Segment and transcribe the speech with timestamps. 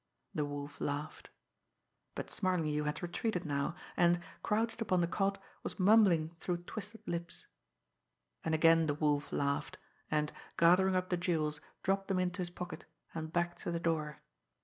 [0.33, 1.29] The Wolf laughed.
[2.15, 7.45] But Smarlinghue had retreated now, and, crouched upon the cot, was mumbling through twisted lips.
[8.43, 9.77] And again the Wolf laughed,
[10.09, 14.23] and, gathering up the jewels, dropped them into his pocket, and backed to the door.